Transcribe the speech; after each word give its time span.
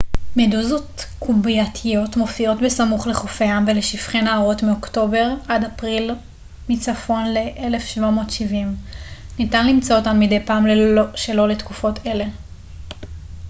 מדוזות 0.35 1.05
קובייתיות 1.19 2.17
מופיעות 2.17 2.61
בסמוך 2.61 3.07
לחופי 3.07 3.43
ים 3.43 3.67
ולשפכי 3.67 4.21
נהרות 4.21 4.63
מאוקטובר 4.63 5.29
עד 5.47 5.63
אפריל 5.63 6.15
מצפון 6.69 7.23
ל-1770 7.27 8.53
ניתן 9.39 9.67
למצוא 9.67 9.95
אותן 9.95 10.19
מדי 10.19 10.39
פעם 10.45 10.65
שלא 11.15 11.47
לתקופות 11.49 12.05
אלה 12.07 12.25